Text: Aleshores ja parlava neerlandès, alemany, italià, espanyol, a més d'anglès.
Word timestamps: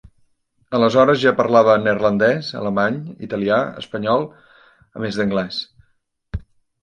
Aleshores 0.75 1.19
ja 1.23 1.33
parlava 1.41 1.73
neerlandès, 1.81 2.47
alemany, 2.61 2.97
italià, 3.27 3.59
espanyol, 3.81 4.25
a 5.01 5.03
més 5.05 5.19
d'anglès. 5.21 5.61